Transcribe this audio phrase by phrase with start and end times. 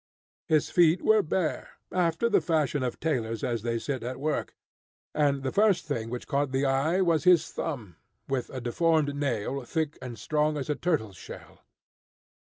[0.47, 4.55] His feet were bare, after the fashion of tailors as they sit at work;
[5.13, 9.63] and the first thing which caught the eye was his thumb, with a deformed nail
[9.63, 11.59] thick and strong as a turtle's shell.